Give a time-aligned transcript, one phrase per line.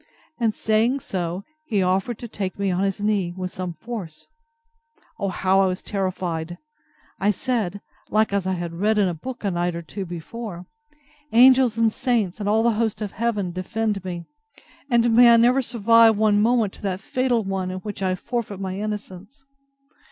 [0.39, 4.27] And saying so, he offered to take me on his knee, with some force.
[5.19, 6.57] O how I was terrified!
[7.19, 10.65] I said, like as I had read in a book a night or two before,
[11.31, 14.25] Angels and saints, and all the host of heaven, defend me!
[14.89, 18.59] And may I never survive one moment that fatal one in which I shall forfeit
[18.59, 19.45] my innocence!